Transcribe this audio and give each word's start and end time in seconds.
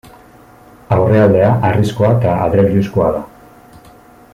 Aurrealdea 0.95 1.51
harrizkoa 1.69 2.11
eta 2.17 2.33
adreiluzkoa 2.49 3.13
da. 3.19 3.23